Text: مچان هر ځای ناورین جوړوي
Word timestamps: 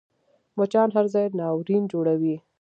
مچان 0.57 0.89
هر 0.95 1.05
ځای 1.13 1.25
ناورین 1.39 1.83
جوړوي 1.91 2.35